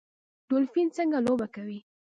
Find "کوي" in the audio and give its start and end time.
1.55-1.79